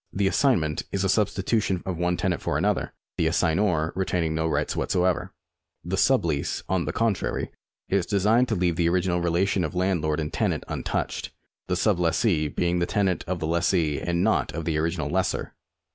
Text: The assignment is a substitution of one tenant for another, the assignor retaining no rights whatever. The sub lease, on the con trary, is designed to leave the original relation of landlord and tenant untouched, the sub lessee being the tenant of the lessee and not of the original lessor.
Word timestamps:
The 0.11 0.25
assignment 0.27 0.81
is 0.91 1.03
a 1.03 1.09
substitution 1.09 1.83
of 1.85 1.95
one 1.95 2.17
tenant 2.17 2.41
for 2.41 2.57
another, 2.57 2.91
the 3.17 3.27
assignor 3.27 3.93
retaining 3.95 4.33
no 4.33 4.47
rights 4.47 4.75
whatever. 4.75 5.31
The 5.83 5.95
sub 5.95 6.25
lease, 6.25 6.63
on 6.67 6.85
the 6.85 6.91
con 6.91 7.13
trary, 7.13 7.49
is 7.87 8.07
designed 8.07 8.47
to 8.47 8.55
leave 8.55 8.77
the 8.77 8.89
original 8.89 9.21
relation 9.21 9.63
of 9.63 9.75
landlord 9.75 10.19
and 10.19 10.33
tenant 10.33 10.63
untouched, 10.67 11.29
the 11.67 11.75
sub 11.75 11.99
lessee 11.99 12.47
being 12.47 12.79
the 12.79 12.87
tenant 12.87 13.23
of 13.27 13.39
the 13.39 13.45
lessee 13.45 14.01
and 14.01 14.23
not 14.23 14.51
of 14.55 14.65
the 14.65 14.79
original 14.79 15.07
lessor. 15.07 15.53